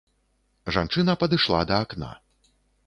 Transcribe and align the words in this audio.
Жанчына 0.77 1.17
падышла 1.25 1.61
да 1.73 1.81
акна. 1.87 2.13